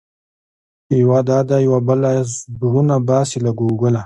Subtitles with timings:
[1.01, 2.11] یوه دا ده يوه بله،
[2.61, 3.99] زړونه باسې له ګوګله